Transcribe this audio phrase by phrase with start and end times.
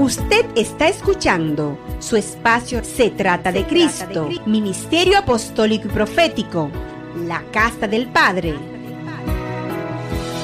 [0.00, 6.70] Usted está escuchando su espacio Se trata de Cristo, Ministerio Apostólico y Profético,
[7.26, 8.52] la Casa del Padre.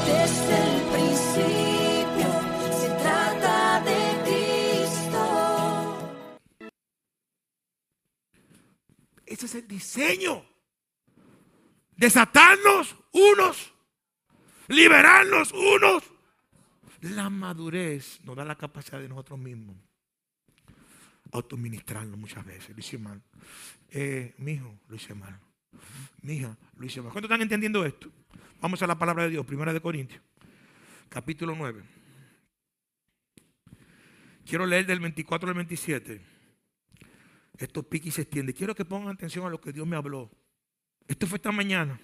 [0.05, 2.29] Desde el principio
[2.71, 3.96] se trata de
[4.27, 5.25] Cristo.
[9.25, 10.45] Ese es el diseño.
[11.96, 13.73] Desatarnos unos,
[14.68, 16.16] liberarnos unos.
[17.01, 19.77] La madurez nos da la capacidad de nosotros mismos
[21.32, 22.71] autoministrarnos muchas veces.
[22.71, 23.23] Lo hice mal.
[23.91, 25.39] Eh, mi hijo, lo hice mal.
[26.23, 27.13] Mi hija, lo hice mal.
[27.13, 28.11] ¿Cuántos están entendiendo esto?
[28.61, 30.21] Vamos a la palabra de Dios, primera de Corintios,
[31.09, 31.82] capítulo 9.
[34.45, 36.20] Quiero leer del 24 al 27.
[37.59, 38.55] Esto pica y se extiende.
[38.55, 40.31] Quiero que pongan atención a lo que Dios me habló.
[41.09, 41.98] Esto fue esta mañana.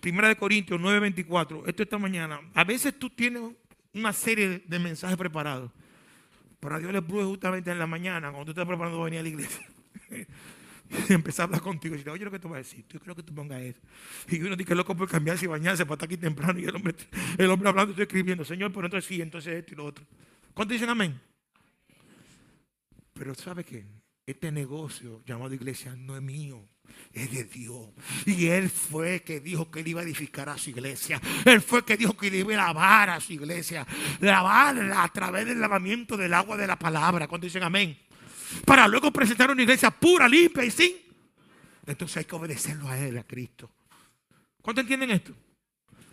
[0.00, 1.64] Primera de Corintios 9:24.
[1.66, 2.40] Esto esta mañana.
[2.54, 3.42] A veces tú tienes
[3.94, 5.70] una serie de mensajes preparados.
[6.60, 9.20] Pero a Dios le pude justamente en la mañana, cuando tú estás preparando para venir
[9.20, 9.66] a la iglesia.
[11.08, 13.00] y empecé a hablar contigo y decir, oye, lo que te voy a decir, yo
[13.00, 13.80] creo que tú pongas eso.
[14.28, 16.58] Y uno dice, loco por cambiarse y bañarse para estar aquí temprano.
[16.60, 16.94] Y el hombre,
[17.38, 20.04] el hombre hablando, estoy escribiendo, Señor, pero entonces sí, entonces esto y lo otro.
[20.54, 21.20] ¿Cuántos dicen amén?
[23.14, 23.84] Pero ¿sabe qué?
[24.26, 26.68] Este negocio llamado iglesia no es mío,
[27.12, 27.88] es de Dios.
[28.26, 31.20] Y Él fue que dijo que Él iba a edificar a su iglesia.
[31.44, 33.86] Él fue que dijo que Él iba a lavar a su iglesia.
[34.20, 37.28] Lavarla a través del lavamiento del agua de la palabra.
[37.28, 37.98] ¿Cuántos dicen amén?
[38.64, 40.92] Para luego presentar una iglesia pura, limpia y sin.
[41.86, 43.70] Entonces hay que obedecerlo a Él, a Cristo.
[44.60, 45.32] ¿Cuántos entienden esto?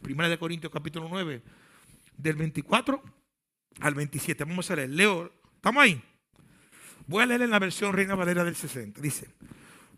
[0.02, 1.42] Primera de Corintios capítulo 9,
[2.18, 3.04] del 24
[3.82, 4.44] al 27.
[4.46, 4.90] Vamos a leer.
[4.90, 6.02] Leo, ¿estamos ahí?
[7.06, 9.02] Voy a leer en la versión Reina Valera del 60.
[9.02, 9.28] Dice,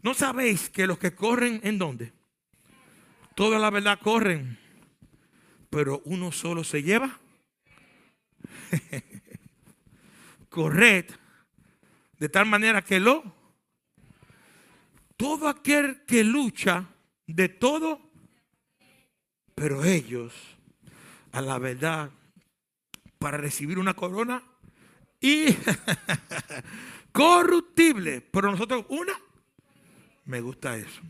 [0.04, 2.14] ¿no sabéis que los que corren en dónde?
[3.36, 4.58] Toda la verdad corren,
[5.70, 7.20] pero uno solo se lleva.
[10.50, 11.06] Corred
[12.20, 13.42] de tal manera que lo...
[15.18, 16.88] Todo aquel que lucha
[17.28, 18.12] de todo,
[19.56, 20.34] pero ellos
[21.32, 22.12] a la verdad
[23.20, 24.44] para recibir una corona
[25.20, 25.46] y
[27.12, 29.14] corruptible, pero nosotros una,
[30.26, 31.02] me gusta eso.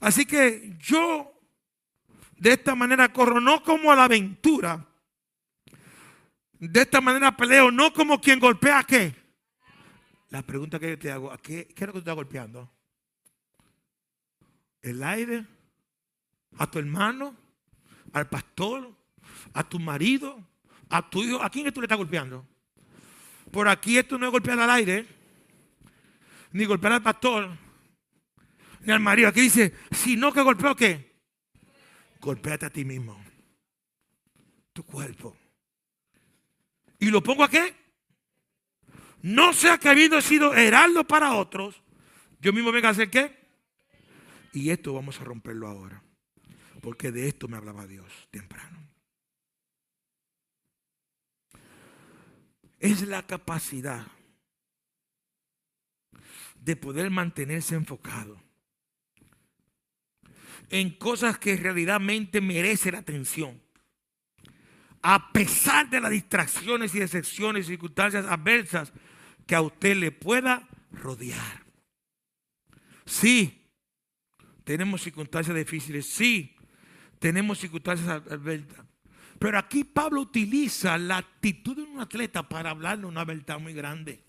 [0.00, 1.32] Así que yo
[2.36, 4.86] de esta manera corro no como a la aventura,
[6.58, 9.14] de esta manera peleo no como quien golpea a qué.
[10.30, 12.70] La pregunta que yo te hago, ¿a qué, qué es lo que tú estás golpeando?
[14.82, 15.46] ¿El aire?
[16.58, 17.34] ¿A tu hermano?
[18.12, 18.94] ¿Al pastor?
[19.54, 20.44] ¿A tu marido?
[20.90, 21.42] ¿A tu hijo?
[21.42, 22.46] ¿A quién es que tú le estás golpeando?
[23.50, 25.06] Por aquí esto no es golpear al aire,
[26.52, 27.56] ni golpear al pastor,
[28.88, 29.28] ni al marido.
[29.28, 31.14] Aquí dice, sino que golpeo qué?
[32.20, 33.22] Golpéate a ti mismo.
[34.72, 35.36] Tu cuerpo.
[36.98, 37.76] ¿Y lo pongo a qué?
[39.20, 41.82] No sea que habiendo sido heraldo para otros,
[42.40, 43.36] yo mismo venga a hacer qué?
[44.54, 46.02] Y esto vamos a romperlo ahora.
[46.80, 48.88] Porque de esto me hablaba Dios temprano.
[52.80, 54.06] es la capacidad
[56.54, 58.47] de poder mantenerse enfocado
[60.70, 63.60] en cosas que realmente merecen atención.
[65.02, 68.92] A pesar de las distracciones y decepciones y circunstancias adversas
[69.46, 71.64] que a usted le pueda rodear.
[73.06, 73.64] Sí,
[74.64, 76.06] tenemos circunstancias difíciles.
[76.06, 76.54] Sí,
[77.18, 78.84] tenemos circunstancias adversas.
[79.38, 84.24] Pero aquí Pablo utiliza la actitud de un atleta para hablarle una verdad muy grande.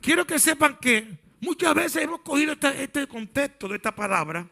[0.00, 4.48] Quiero que sepan que muchas veces hemos cogido este, contexto de esta palabra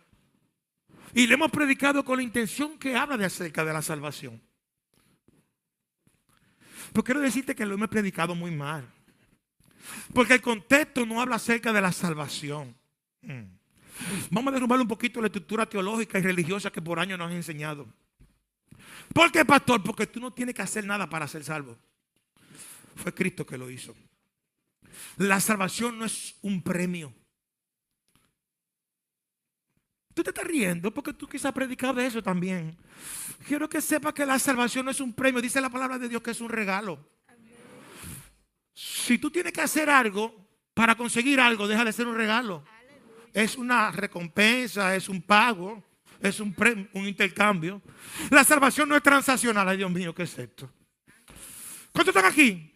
[1.14, 4.42] y le hemos predicado con la intención que habla de acerca de la salvación.
[6.92, 8.86] Pero quiero decirte que lo hemos predicado muy mal.
[10.12, 12.76] Porque el contexto no habla acerca de la salvación.
[13.22, 13.44] Mm.
[14.30, 17.36] Vamos a derrumbar un poquito la estructura teológica y religiosa que por años nos han
[17.36, 17.86] enseñado.
[19.12, 19.82] ¿Por qué, pastor?
[19.82, 21.76] Porque tú no tienes que hacer nada para ser salvo.
[22.96, 23.94] Fue Cristo que lo hizo.
[25.16, 27.14] La salvación no es un premio.
[30.14, 32.76] Tú te estás riendo porque tú quizás predicado de eso también.
[33.46, 35.40] Quiero que sepas que la salvación no es un premio.
[35.40, 37.08] Dice la palabra de Dios que es un regalo.
[38.74, 42.64] Si tú tienes que hacer algo para conseguir algo, deja de ser un regalo
[43.32, 45.82] es una recompensa, es un pago,
[46.20, 46.54] es un,
[46.92, 47.82] un intercambio.
[48.30, 49.68] La salvación no es transaccional.
[49.68, 50.70] Ay, Dios mío, ¿qué es esto?
[51.92, 52.69] ¿Cuántos están aquí?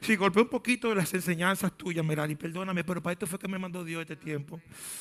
[0.00, 3.48] Si golpeé un poquito de las enseñanzas tuyas, Merali, perdóname, pero para esto fue que
[3.48, 4.60] me mandó Dios este tiempo,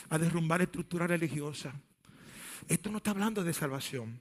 [0.10, 1.74] a derrumbar estructuras religiosas.
[2.68, 4.20] Esto no está hablando de salvación.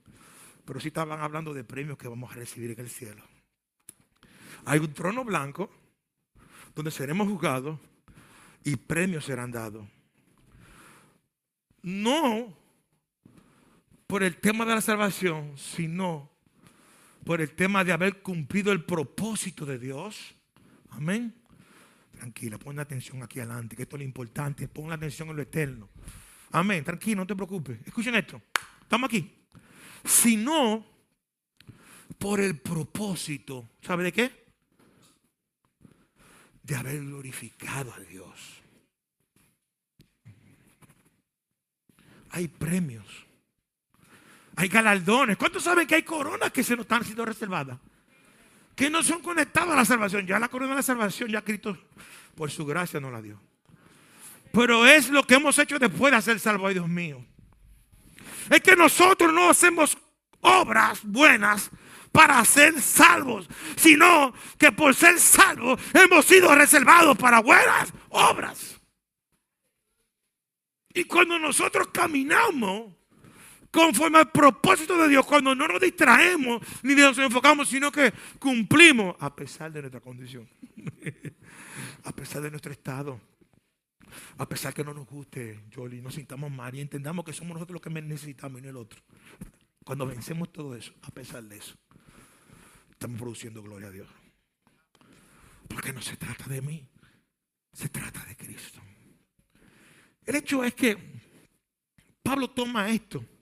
[0.64, 3.22] pero sí estaban hablando de premios que vamos a recibir en el cielo.
[4.64, 5.70] Hay un trono blanco
[6.74, 7.78] donde seremos juzgados
[8.64, 9.86] y premios serán dados.
[11.82, 12.56] No
[14.06, 16.30] por el tema de la salvación, sino
[17.24, 20.33] por el tema de haber cumplido el propósito de Dios.
[20.96, 21.34] Amén.
[22.12, 24.68] Tranquila, pon atención aquí adelante, que esto es lo importante.
[24.68, 25.88] Pon la atención en lo eterno.
[26.52, 26.84] Amén.
[26.84, 27.80] Tranquilo, no te preocupes.
[27.84, 28.40] Escuchen esto.
[28.80, 29.46] Estamos aquí.
[30.04, 30.86] Sino
[32.18, 33.70] por el propósito.
[33.82, 34.44] ¿Sabe de qué?
[36.62, 38.62] De haber glorificado a Dios.
[42.30, 43.06] Hay premios.
[44.56, 45.36] Hay galardones.
[45.36, 47.78] ¿Cuántos saben que hay coronas que se nos están siendo reservadas?
[48.74, 50.26] Que no son conectadas a la salvación.
[50.26, 51.78] Ya la corona de la salvación, ya Cristo,
[52.34, 53.40] por su gracia, nos la dio.
[54.52, 57.24] Pero es lo que hemos hecho después de ser salvos, Dios mío.
[58.50, 59.96] Es que nosotros no hacemos
[60.40, 61.70] obras buenas
[62.12, 68.80] para ser salvos, sino que por ser salvos hemos sido reservados para buenas obras.
[70.92, 72.92] Y cuando nosotros caminamos
[73.74, 79.16] conforme al propósito de Dios, cuando no nos distraemos ni nos enfocamos, sino que cumplimos
[79.18, 80.48] a pesar de nuestra condición,
[82.04, 83.20] a pesar de nuestro estado,
[84.38, 87.74] a pesar que no nos guste, Jolie, nos sintamos mal y entendamos que somos nosotros
[87.74, 89.02] los que necesitamos y no el otro.
[89.84, 91.74] Cuando vencemos todo eso, a pesar de eso,
[92.92, 94.08] estamos produciendo gloria a Dios.
[95.66, 96.88] Porque no se trata de mí,
[97.72, 98.80] se trata de Cristo.
[100.24, 100.96] El hecho es que
[102.22, 103.33] Pablo toma esto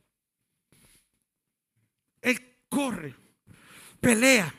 [2.73, 3.15] corre,
[4.01, 4.53] pelea.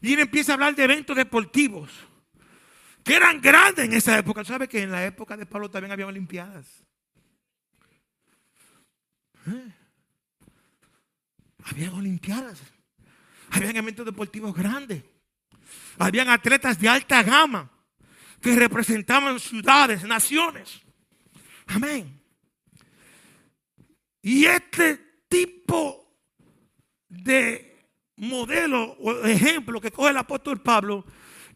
[0.00, 1.90] Y él empieza a hablar de eventos deportivos
[3.02, 4.44] que eran grandes en esa época.
[4.44, 6.66] ¿Sabe que en la época de Pablo también había Olimpiadas?
[9.48, 9.72] ¿Eh?
[11.64, 12.60] Había Olimpiadas.
[13.50, 15.02] Habían eventos deportivos grandes.
[15.98, 17.70] Habían atletas de alta gama
[18.40, 20.80] que representaban ciudades, naciones.
[21.66, 22.20] Amén.
[24.22, 26.01] Y este tipo
[27.12, 27.86] de
[28.16, 31.04] modelo o ejemplo que coge el apóstol Pablo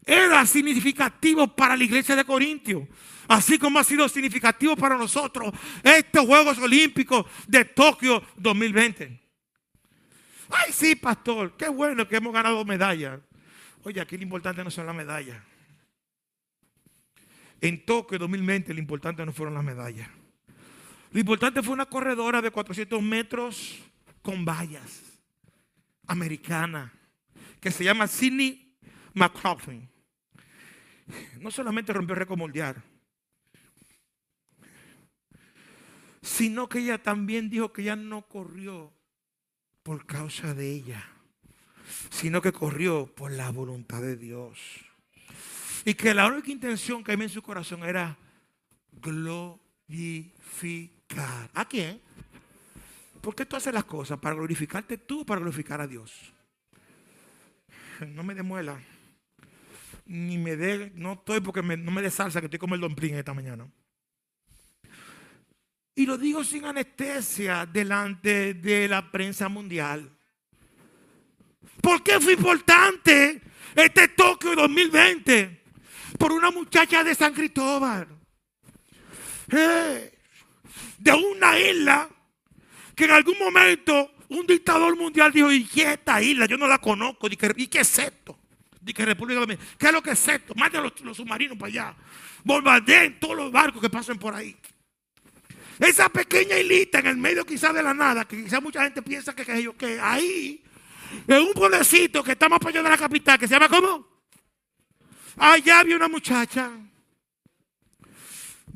[0.05, 2.87] era significativo para la iglesia de Corintios.
[3.27, 5.51] Así como ha sido significativo para nosotros
[5.83, 9.19] estos Juegos Olímpicos de Tokio 2020.
[10.49, 13.19] Ay, sí, pastor, qué bueno que hemos ganado medallas.
[13.83, 15.41] Oye, aquí lo importante no son las medallas.
[17.59, 20.07] En Tokio 2020 lo importante no fueron las medallas.
[21.11, 23.77] Lo importante fue una corredora de 400 metros
[24.21, 25.06] con vallas
[26.07, 26.93] americana
[27.59, 28.75] que se llama Sidney
[29.13, 29.89] McLaughlin.
[31.39, 32.83] No solamente rompió el récord mundial,
[36.21, 38.93] sino que ella también dijo que ella no corrió
[39.83, 41.03] por causa de ella,
[42.09, 44.59] sino que corrió por la voluntad de Dios.
[45.85, 48.17] Y que la única intención que había en su corazón era
[48.91, 49.39] glorificar.
[51.53, 52.01] ¿A quién?
[53.27, 54.17] ¿Por qué tú haces las cosas?
[54.19, 56.33] ¿Para glorificarte tú para glorificar a Dios?
[57.99, 58.79] No me demuela.
[60.05, 62.95] Ni me dé, no estoy porque no me dé salsa que estoy como el Don
[62.95, 63.69] Pring esta mañana.
[65.93, 70.09] Y lo digo sin anestesia delante de la prensa mundial.
[71.81, 73.41] ¿Por qué fue importante
[73.75, 75.63] este Tokio 2020?
[76.17, 78.07] Por una muchacha de San Cristóbal.
[79.51, 80.17] Eh,
[80.97, 82.09] de una isla
[82.97, 86.47] que en algún momento un dictador mundial dijo, ¿y qué es esta isla?
[86.47, 87.27] Yo no la conozco.
[87.27, 88.39] ¿Y qué es esto?
[88.81, 89.69] Dije, República Dominicana.
[89.77, 90.55] ¿Qué es lo que es esto?
[90.55, 91.95] Manden los, los submarinos para allá.
[92.43, 94.57] Bombardeen todos los barcos que pasen por ahí.
[95.77, 99.35] Esa pequeña islita en el medio quizás de la nada, que quizás mucha gente piensa
[99.35, 100.63] que, que, que ahí,
[101.27, 104.07] en un pueblecito que está más para allá de la capital, que se llama ¿cómo?
[105.37, 106.71] Allá había una muchacha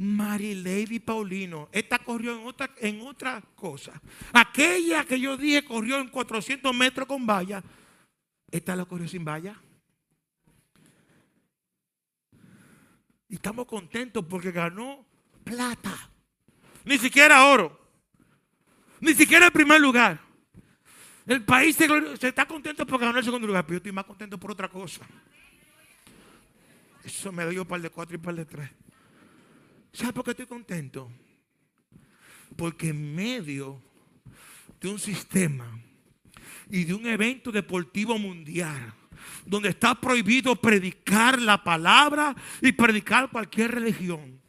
[0.02, 1.70] Lady Paulino.
[1.72, 4.02] Esta corrió en otra, en otra cosa.
[4.34, 7.64] Aquella que yo dije corrió en 400 metros con valla.
[8.50, 9.56] Esta la corrió sin valla.
[13.30, 15.06] Y estamos contentos porque ganó
[15.44, 16.10] plata.
[16.84, 17.80] Ni siquiera oro.
[19.00, 20.20] Ni siquiera el primer lugar.
[21.28, 21.88] El país se,
[22.28, 25.06] está contento porque ganó el segundo lugar, pero yo estoy más contento por otra cosa.
[27.04, 28.70] Eso me dio un par de cuatro y par de tres.
[29.94, 31.12] ¿Sabe por qué estoy contento?
[32.56, 33.82] Porque en medio
[34.80, 35.80] de un sistema
[36.70, 38.94] y de un evento deportivo mundial,
[39.46, 44.42] donde está prohibido predicar la palabra y predicar cualquier religión.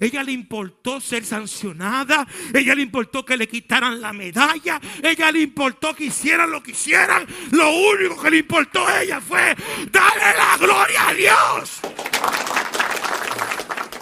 [0.00, 2.26] Ella le importó ser sancionada.
[2.52, 4.80] Ella le importó que le quitaran la medalla.
[5.02, 7.26] Ella le importó que hicieran lo que hicieran.
[7.52, 9.54] Lo único que le importó a ella fue
[9.90, 11.80] darle la gloria a Dios.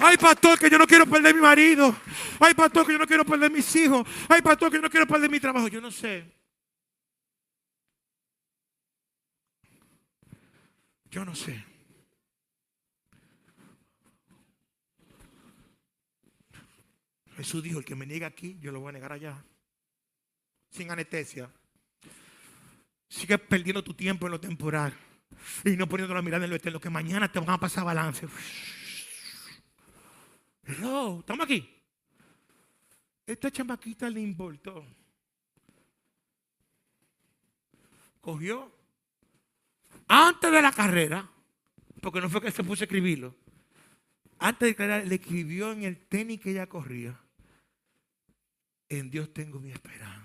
[0.04, 1.94] Ay, pastor, que yo no quiero perder mi marido.
[2.40, 4.06] Ay, pastor, que yo no quiero perder mis hijos.
[4.28, 5.68] Ay, pastor, que yo no quiero perder mi trabajo.
[5.68, 6.24] Yo no sé.
[11.08, 11.64] Yo no sé.
[17.36, 19.44] Jesús dijo, el que me niega aquí, yo lo voy a negar allá.
[20.70, 21.48] Sin anestesia.
[23.08, 24.92] Sigues perdiendo tu tiempo en lo temporal.
[25.64, 28.26] Y no poniendo la mirada en lo eterno, que mañana te van a pasar balance.
[30.64, 31.68] Hello, estamos aquí.
[33.26, 34.84] Esta chamaquita le importó.
[38.20, 38.70] Cogió
[40.06, 41.28] antes de la carrera,
[42.00, 43.34] porque no fue que se puso a escribirlo.
[44.38, 47.18] Antes de la carrera le escribió en el tenis que ella corría.
[48.88, 50.22] En Dios tengo mi esperanza.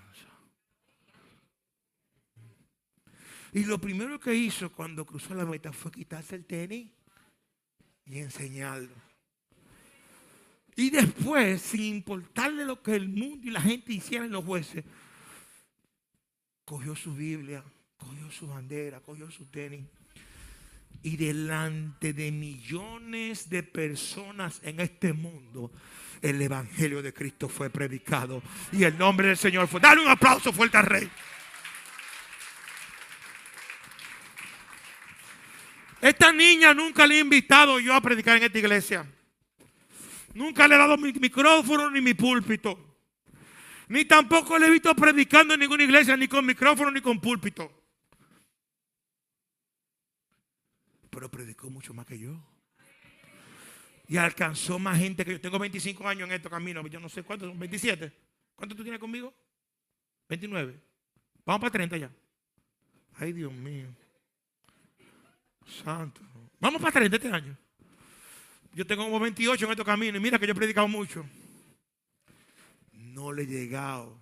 [3.54, 6.92] Y lo primero que hizo cuando cruzó la meta fue quitarse el tenis
[8.06, 8.94] y enseñarlo.
[10.78, 14.86] Y después, sin importarle lo que el mundo y la gente hicieran los jueces,
[16.64, 17.64] cogió su Biblia,
[17.98, 19.88] cogió su bandera, cogió su tenis.
[21.02, 25.72] Y delante de millones de personas en este mundo,
[26.22, 28.44] el Evangelio de Cristo fue predicado.
[28.72, 29.80] Y el nombre del Señor fue.
[29.80, 31.10] Dale un aplauso fuerte al Rey.
[36.02, 39.08] Esta niña nunca le he invitado yo a predicar en esta iglesia.
[40.38, 42.78] Nunca le he dado mi micrófono ni mi púlpito.
[43.88, 47.72] Ni tampoco le he visto predicando en ninguna iglesia, ni con micrófono ni con púlpito.
[51.10, 52.40] Pero predicó mucho más que yo.
[54.08, 55.42] Y alcanzó más gente que yo.
[55.42, 56.86] Tengo 25 años en este camino.
[56.86, 57.58] Yo no sé cuántos son.
[57.58, 58.14] 27.
[58.56, 59.34] ¿Cuánto tú tienes conmigo?
[60.30, 60.80] 29.
[61.46, 62.12] Vamos para 30 ya.
[63.16, 63.88] Ay, Dios mío.
[65.84, 66.22] Santo.
[66.60, 67.58] Vamos para 30 este año.
[68.78, 71.26] Yo tengo como 28 en este camino y mira que yo he predicado mucho.
[72.92, 74.16] No le he llegado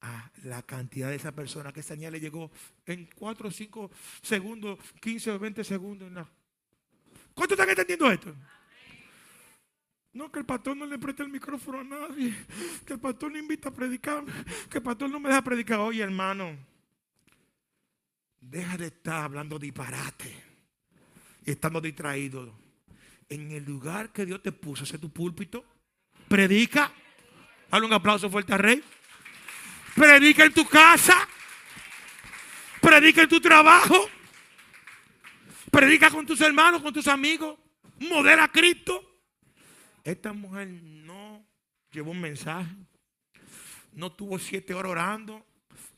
[0.00, 2.52] a la cantidad de esa persona que esa niña le llegó
[2.84, 3.90] en 4 o 5
[4.22, 6.08] segundos, 15 o 20 segundos.
[6.12, 6.28] No.
[7.34, 8.32] ¿Cuánto están entendiendo esto?
[10.12, 12.32] No, que el pastor no le preste el micrófono a nadie.
[12.86, 14.22] Que el pastor no invita a predicar.
[14.70, 15.80] Que el pastor no me deja predicar.
[15.80, 16.56] Oye, hermano,
[18.40, 20.32] deja de estar hablando disparate
[21.44, 22.65] y estando distraído.
[23.28, 25.64] En el lugar que Dios te puso, ese es tu púlpito.
[26.28, 26.92] Predica.
[27.70, 28.82] Dale un aplauso fuerte al rey.
[29.94, 31.28] Predica en tu casa.
[32.80, 34.08] Predica en tu trabajo.
[35.70, 37.58] Predica con tus hermanos, con tus amigos.
[37.98, 39.02] Modela a Cristo.
[40.04, 41.44] Esta mujer no
[41.90, 42.76] llevó un mensaje.
[43.92, 45.44] No tuvo siete horas orando.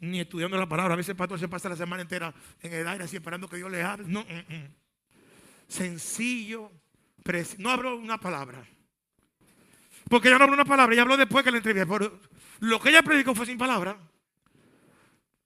[0.00, 0.94] Ni estudiando la palabra.
[0.94, 2.32] A veces el pastor se pasa la semana entera
[2.62, 4.08] en el aire así esperando que Dios le hable.
[4.08, 4.22] No.
[4.22, 4.74] mm, mm.
[5.66, 6.72] Sencillo.
[7.58, 8.66] No habló una palabra.
[10.08, 10.94] Porque ella no habló una palabra.
[10.94, 12.10] Ella habló después que la entrevisté.
[12.60, 13.98] Lo que ella predicó fue sin palabra.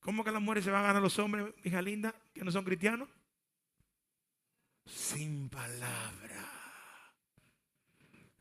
[0.01, 2.65] ¿Cómo que las mujeres se van a ganar los hombres, hija linda, que no son
[2.65, 3.09] cristianos?
[4.85, 6.49] Sin palabra.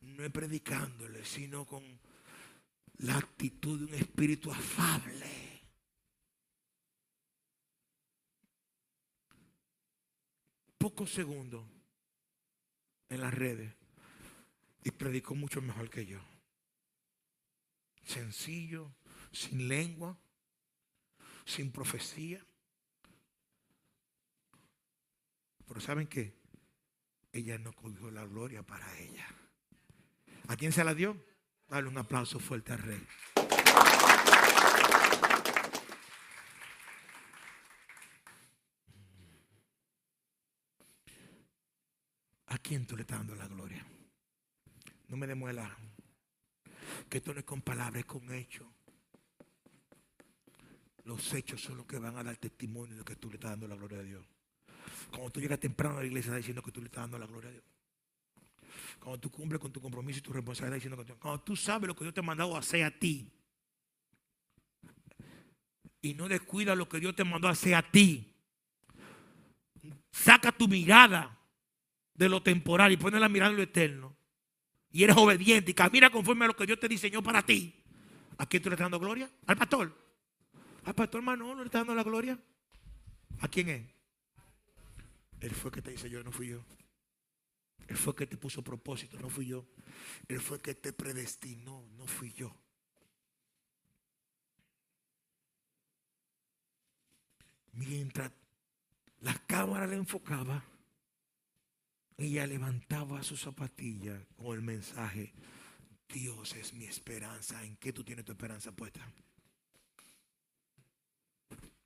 [0.01, 1.83] No es predicándole, sino con
[2.97, 5.61] la actitud de un espíritu afable.
[10.77, 11.63] Pocos segundos
[13.11, 13.75] en las redes
[14.83, 16.19] y predicó mucho mejor que yo.
[18.03, 18.91] Sencillo,
[19.31, 20.17] sin lengua,
[21.45, 22.43] sin profecía.
[25.67, 26.33] Pero ¿saben qué?
[27.33, 29.27] Ella no cogió la gloria para ella.
[30.47, 31.15] ¿A quién se la dio?
[31.69, 33.07] Dale un aplauso fuerte al rey.
[42.71, 43.85] Quién tú le estás dando la gloria?
[45.09, 45.77] No me demuela
[47.09, 48.65] que esto no es con palabras, es con hechos.
[51.03, 53.67] Los hechos son los que van a dar testimonio de que tú le estás dando
[53.67, 54.25] la gloria a Dios.
[55.09, 57.25] Cuando tú llegas temprano a la iglesia, está diciendo que tú le estás dando la
[57.25, 57.65] gloria a Dios.
[59.01, 61.93] Cuando tú cumples con tu compromiso y tu responsabilidad, diciendo que cuando tú sabes lo
[61.93, 63.29] que Dios te ha mandado a hacer a ti
[66.01, 68.33] y no descuidas lo que Dios te mandó a hacer a ti,
[70.09, 71.40] saca tu mirada
[72.13, 74.15] de lo temporal y pone la mirada en lo eterno
[74.91, 77.73] y eres obediente y camina conforme a lo que Dios te diseñó para ti.
[78.37, 79.29] ¿A quién tú le estás dando gloria?
[79.47, 79.95] ¿Al pastor?
[80.83, 82.37] ¿Al pastor Manolo le está dando la gloria?
[83.39, 83.83] ¿A quién es?
[85.39, 86.63] Él fue que te dice yo, no fui yo.
[87.87, 89.65] Él fue el que te puso propósito, no fui yo.
[90.27, 92.55] Él fue el que te predestinó, no fui yo.
[97.73, 98.31] Mientras
[99.21, 100.63] la cámara le enfocaba,
[102.21, 105.33] ella levantaba su zapatilla con el mensaje,
[106.07, 107.63] Dios es mi esperanza.
[107.63, 109.01] ¿En qué tú tienes tu esperanza puesta?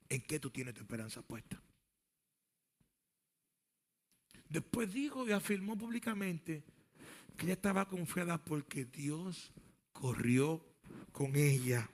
[0.10, 1.62] ¿En qué tú tienes tu esperanza puesta?
[4.50, 6.63] Después dijo y afirmó públicamente
[7.36, 9.51] que ella estaba confiada porque Dios
[9.92, 10.65] corrió
[11.12, 11.89] con ella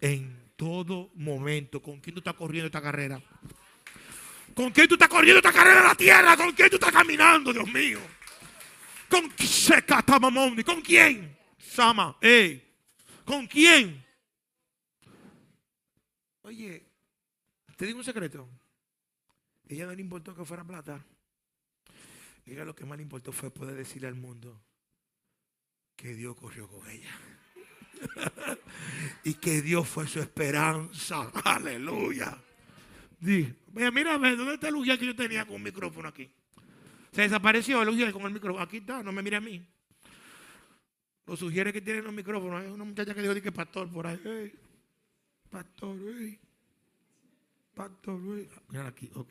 [0.00, 1.80] en todo momento.
[1.82, 3.22] ¿Con quién tú estás corriendo esta carrera?
[4.54, 6.36] ¿Con quién tú estás corriendo esta carrera en la tierra?
[6.36, 8.00] ¿Con quién tú estás caminando, Dios mío?
[9.08, 9.30] ¿Con
[10.64, 11.36] ¿Con quién?
[11.58, 12.62] Sama, ey.
[13.24, 14.04] ¿Con quién?
[16.42, 16.86] Oye,
[17.76, 18.48] te digo un secreto.
[19.68, 21.04] Ella no le importó que fuera plata.
[22.44, 24.62] Ella lo que más le importó fue poder decirle al mundo
[25.96, 27.16] que Dios corrió con ella.
[29.24, 31.30] y que Dios fue su esperanza.
[31.44, 32.36] Aleluya.
[33.22, 36.28] Mira, mira, ¿dónde está el Lugia que yo tenía con un micrófono aquí?
[37.12, 38.62] Se desapareció el Lugia con el micrófono.
[38.62, 39.64] Aquí está, no me mire a mí.
[41.26, 42.62] Lo sugiere que tienen los micrófonos.
[42.62, 44.52] Hay una muchacha que dijo que pastor por ahí.
[45.50, 45.96] pastor,
[47.74, 48.20] Pastor,
[48.68, 49.30] Mira aquí, ok.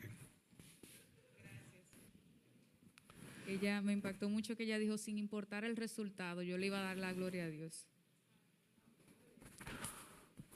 [3.47, 6.83] Ella me impactó mucho que ella dijo, sin importar el resultado, yo le iba a
[6.83, 7.85] dar la gloria a Dios.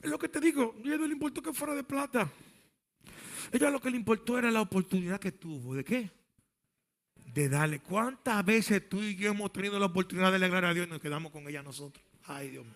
[0.02, 2.32] Es lo que te digo, ella no le importó que fuera de plata.
[3.56, 5.76] Ella lo que le importó era la oportunidad que tuvo.
[5.76, 6.12] ¿De qué?
[7.16, 7.80] De darle.
[7.80, 11.00] ¿Cuántas veces tú y yo hemos tenido la oportunidad de alegrar a Dios y nos
[11.00, 12.04] quedamos con ella nosotros?
[12.26, 12.76] Ay, Dios mío.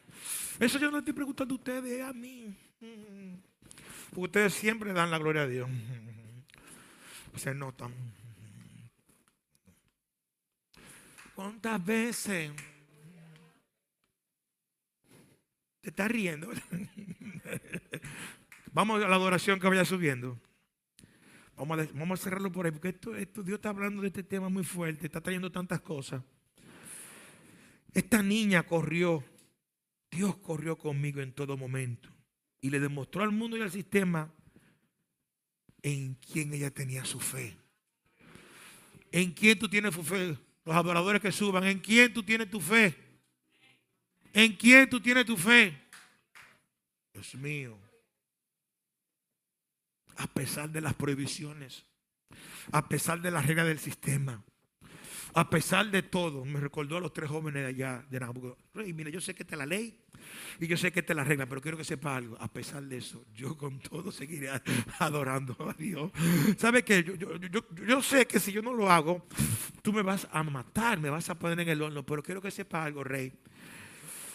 [0.57, 2.55] Eso yo no estoy preguntando a ustedes, es a mí.
[4.11, 5.69] Porque ustedes siempre dan la gloria a Dios.
[7.35, 7.93] Se notan.
[11.35, 12.53] ¿Cuántas veces
[15.81, 16.49] te estás riendo?
[18.71, 20.39] Vamos a la adoración que vaya subiendo.
[21.59, 25.07] Vamos a, cerrarlo por ahí, porque esto, Dios está hablando de este tema muy fuerte,
[25.07, 26.23] está trayendo tantas cosas.
[27.93, 29.25] Esta niña corrió,
[30.09, 32.09] Dios corrió conmigo en todo momento
[32.61, 34.33] y le demostró al mundo y al sistema
[35.81, 37.57] en quién ella tenía su fe.
[39.11, 40.37] ¿En quién tú tienes tu fe?
[40.63, 42.95] Los adoradores que suban, ¿en quién tú tienes tu fe?
[44.31, 45.77] ¿En quién tú tienes tu fe?
[47.13, 47.88] Dios mío.
[50.17, 51.85] A pesar de las prohibiciones,
[52.71, 54.43] a pesar de las reglas del sistema,
[55.33, 58.93] a pesar de todo, me recordó a los tres jóvenes de allá de Nabucodonosor.
[58.93, 59.99] mire, yo sé que esta es la ley
[60.59, 62.35] y yo sé que esta es la regla, pero quiero que sepa algo.
[62.39, 64.49] A pesar de eso, yo con todo seguiré
[64.99, 66.11] adorando a Dios.
[66.57, 67.03] ¿Sabe qué?
[67.03, 69.27] Yo, yo, sé que si yo no lo hago,
[69.81, 72.51] tú me vas a matar, me vas a poner en el horno, pero quiero que
[72.51, 73.31] sepa algo, rey.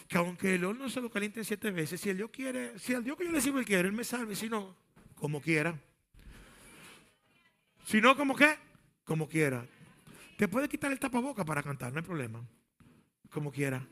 [0.06, 3.02] Que aunque el horno se lo caliente siete veces, si el Dios quiere, si el
[3.02, 4.76] Dios que yo le sirvo quiere, él me salve, si no,
[5.24, 5.74] como quiera.
[7.86, 8.58] Si no, como qué?
[9.04, 9.66] Como quiera.
[10.36, 12.46] Te puede quitar el tapaboca para cantar, no hay problema.
[13.30, 13.88] Como quiera.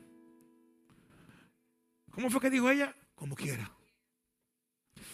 [2.11, 2.95] ¿Cómo fue que dijo ella?
[3.15, 3.71] Como quiera.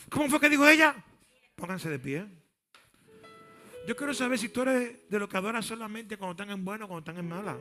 [0.10, 0.94] ¿Cómo fue que dijo ella?
[1.56, 2.26] Pónganse de pie.
[3.88, 6.84] Yo quiero saber si tú eres de los que adoran solamente cuando están en bueno
[6.84, 7.58] o cuando están en mala.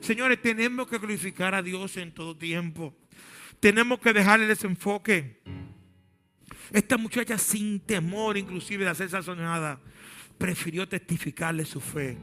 [0.00, 2.96] Señores, tenemos que glorificar a Dios en todo tiempo.
[3.60, 5.40] Tenemos que dejarle ese enfoque.
[6.72, 9.80] Esta muchacha sin temor inclusive de hacer sazonada,
[10.38, 12.16] prefirió testificarle su fe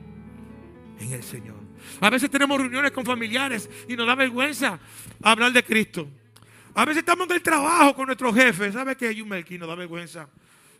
[0.99, 1.59] en el Señor.
[1.99, 4.79] A veces tenemos reuniones con familiares y nos da vergüenza
[5.23, 6.07] hablar de Cristo.
[6.73, 8.73] A veces estamos en el trabajo con nuestros jefes.
[8.73, 9.57] ¿Sabe qué, Yumelki?
[9.57, 10.29] Nos da vergüenza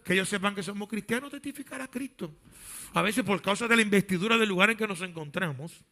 [0.04, 2.34] que ellos sepan que somos cristianos, testificar a Cristo.
[2.94, 5.84] A veces por causa de la investidura del lugar en que nos encontramos,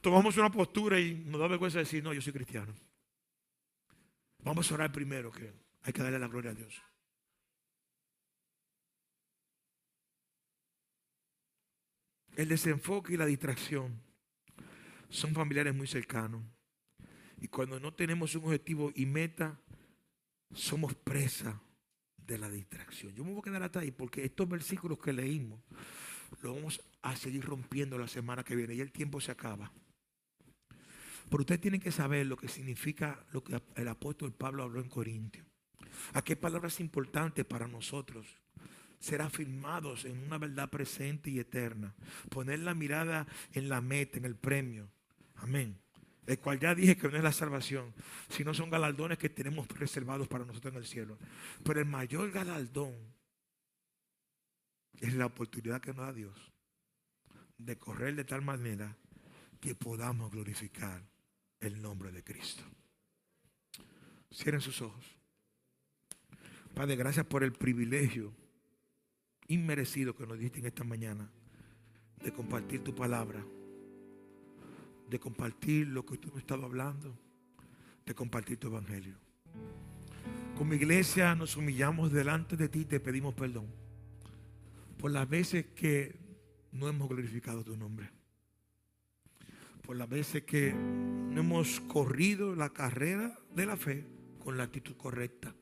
[0.00, 2.72] tomamos una postura y nos da vergüenza decir, no, yo soy cristiano.
[4.42, 5.52] Vamos a orar primero, que
[5.86, 6.82] hay que darle la gloria a Dios.
[12.34, 14.02] El desenfoque y la distracción
[15.08, 16.42] son familiares muy cercanos.
[17.40, 19.60] Y cuando no tenemos un objetivo y meta,
[20.52, 21.62] somos presa
[22.16, 23.14] de la distracción.
[23.14, 25.60] Yo me voy a quedar hasta ahí porque estos versículos que leímos
[26.42, 29.70] los vamos a seguir rompiendo la semana que viene y el tiempo se acaba.
[31.30, 34.88] Pero ustedes tienen que saber lo que significa lo que el apóstol Pablo habló en
[35.96, 36.16] Corintios.
[36.16, 38.26] Aquí hay palabras importantes para nosotros
[38.98, 41.94] ser afirmados en una verdad presente y eterna.
[42.30, 44.88] Poner la mirada en la meta, en el premio.
[45.36, 45.78] Amén.
[46.26, 47.94] El cual ya dije que no es la salvación,
[48.28, 51.18] sino son galardones que tenemos reservados para nosotros en el cielo.
[51.62, 52.94] Pero el mayor galardón
[54.98, 56.52] es la oportunidad que nos da Dios
[57.58, 58.96] de correr de tal manera
[59.60, 61.02] que podamos glorificar
[61.60, 62.62] el nombre de Cristo.
[64.32, 65.04] Cierren sus ojos.
[66.76, 68.34] Padre, gracias por el privilegio
[69.48, 71.26] inmerecido que nos diste en esta mañana
[72.22, 73.42] de compartir tu palabra,
[75.08, 77.18] de compartir lo que tú me estado hablando,
[78.04, 79.14] de compartir tu evangelio.
[80.58, 83.68] Como iglesia nos humillamos delante de ti y te pedimos perdón
[84.98, 86.14] por las veces que
[86.72, 88.10] no hemos glorificado tu nombre.
[89.80, 94.06] Por las veces que no hemos corrido la carrera de la fe
[94.40, 95.54] con la actitud correcta.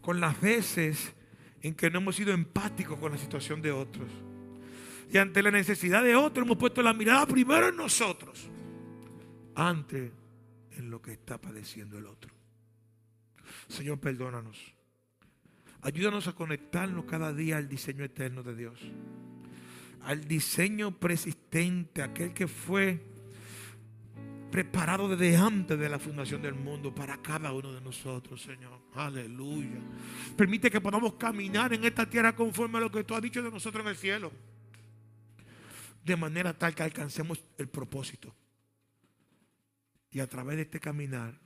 [0.00, 1.14] Con las veces
[1.62, 4.08] en que no hemos sido empáticos con la situación de otros.
[5.12, 8.48] Y ante la necesidad de otros hemos puesto la mirada primero en nosotros,
[9.54, 10.12] antes
[10.76, 12.32] en lo que está padeciendo el otro.
[13.68, 14.58] Señor, perdónanos.
[15.82, 18.80] Ayúdanos a conectarnos cada día al diseño eterno de Dios.
[20.02, 23.02] Al diseño persistente, aquel que fue
[24.50, 28.80] preparado desde antes de la fundación del mundo para cada uno de nosotros, Señor.
[28.94, 29.80] Aleluya.
[30.36, 33.50] Permite que podamos caminar en esta tierra conforme a lo que tú has dicho de
[33.50, 34.32] nosotros en el cielo.
[36.04, 38.34] De manera tal que alcancemos el propósito.
[40.10, 41.38] Y a través de este caminar,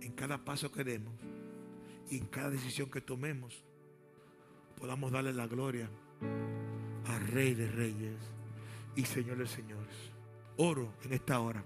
[0.00, 1.14] en cada paso que demos
[2.08, 3.64] y en cada decisión que tomemos,
[4.76, 5.90] podamos darle la gloria
[7.06, 8.16] al Rey de Reyes
[8.94, 10.12] y Señor Señores.
[10.58, 11.64] Oro en esta hora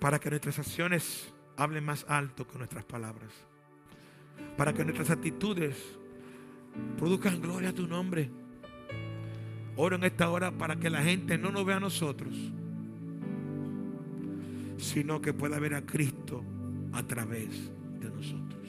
[0.00, 3.30] para que nuestras acciones hablen más alto que nuestras palabras.
[4.56, 5.76] Para que nuestras actitudes
[6.98, 8.30] produzcan gloria a tu nombre.
[9.76, 12.34] Oro en esta hora para que la gente no nos vea a nosotros,
[14.78, 16.42] sino que pueda ver a Cristo
[16.92, 18.68] a través de nosotros.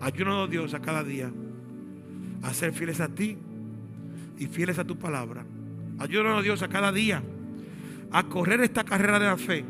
[0.00, 1.32] Ayúdanos Dios a cada día
[2.42, 3.38] a ser fieles a ti
[4.38, 5.44] y fieles a tu palabra.
[5.98, 7.22] Ayúdanos Dios a cada día
[8.10, 9.64] a correr esta carrera de la fe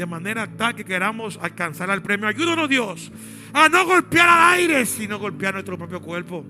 [0.00, 2.26] de manera tal que queramos alcanzar al premio.
[2.26, 3.12] Ayúdanos Dios
[3.52, 6.42] a no golpear al aire, sino golpear nuestro propio cuerpo.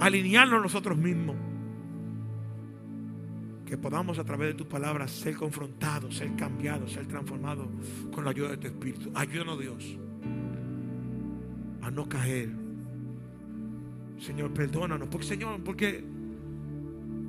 [0.00, 1.36] Alinearnos nosotros mismos.
[3.64, 7.68] Que podamos a través de tu palabra ser confrontados, ser cambiados, ser transformados
[8.12, 9.12] con la ayuda de tu Espíritu.
[9.14, 9.96] Ayúdanos Dios
[11.82, 12.50] a no caer.
[14.18, 15.06] Señor, perdónanos.
[15.06, 16.02] Porque Señor, porque,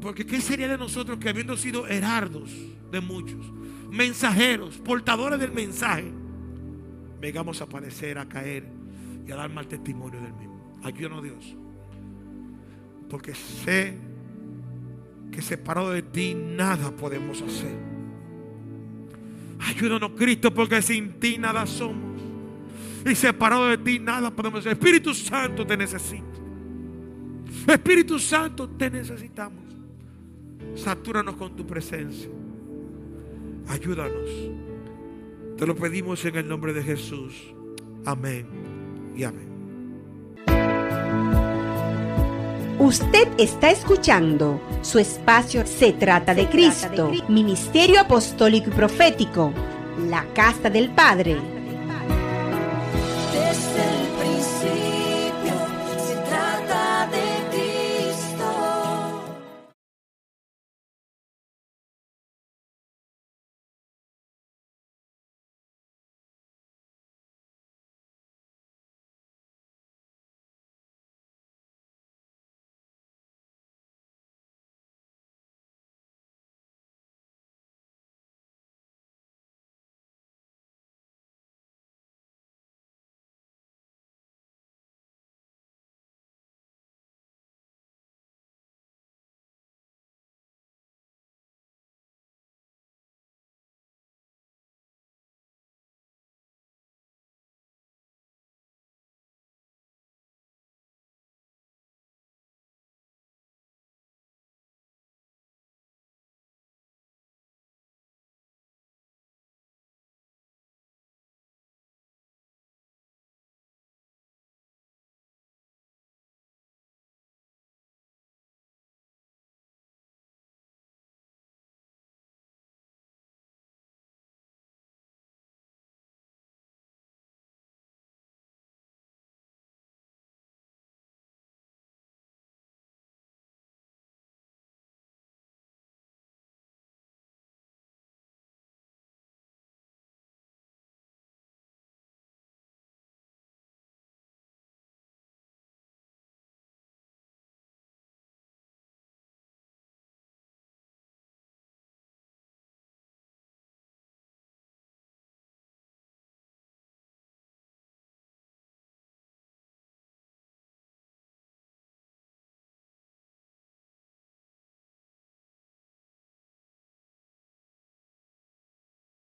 [0.02, 2.50] porque ¿qué sería de nosotros que habiendo sido herardos
[3.02, 3.52] muchos,
[3.92, 6.12] mensajeros, portadores del mensaje,
[7.20, 8.68] vengamos a padecer, a caer
[9.28, 10.80] y a dar mal testimonio del mismo.
[10.84, 11.56] Ayúdanos Dios.
[13.10, 13.98] Porque sé
[15.32, 17.76] que separado de ti nada podemos hacer.
[19.60, 22.22] Ayúdanos Cristo porque sin ti nada somos.
[23.06, 24.74] Y separado de ti nada podemos hacer.
[24.74, 26.26] Espíritu Santo te necesito.
[27.68, 29.64] Espíritu Santo te necesitamos.
[30.76, 32.30] Satúranos con tu presencia.
[33.68, 34.30] Ayúdanos.
[35.58, 37.54] Te lo pedimos en el nombre de Jesús.
[38.06, 38.48] Amén
[39.16, 39.56] y amén.
[42.78, 49.54] Usted está escuchando su espacio Se trata de Cristo, Ministerio Apostólico y Profético,
[50.10, 51.55] la Casa del Padre.